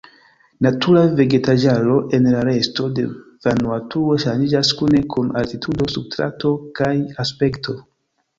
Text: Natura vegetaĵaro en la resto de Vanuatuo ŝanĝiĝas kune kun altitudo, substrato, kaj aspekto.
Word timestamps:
Natura 0.65 1.01
vegetaĵaro 1.17 1.97
en 2.17 2.25
la 2.35 2.39
resto 2.49 2.87
de 3.01 3.05
Vanuatuo 3.49 4.17
ŝanĝiĝas 4.25 4.73
kune 4.81 5.03
kun 5.15 5.31
altitudo, 5.43 5.91
substrato, 5.99 6.55
kaj 6.83 6.91
aspekto. 7.27 7.79